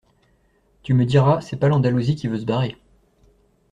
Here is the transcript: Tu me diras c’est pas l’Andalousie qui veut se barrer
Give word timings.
Tu 0.81 0.95
me 0.95 1.05
diras 1.05 1.41
c’est 1.41 1.57
pas 1.57 1.67
l’Andalousie 1.67 2.15
qui 2.15 2.27
veut 2.27 2.39
se 2.39 2.45
barrer 2.45 2.75